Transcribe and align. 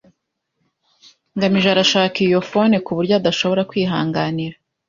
ngamije 1.35 1.67
arashaka 1.71 2.17
iyo 2.27 2.39
pome 2.49 2.77
kuburyo 2.85 3.13
adashobora 3.19 3.61
kwihanganira. 3.69 4.55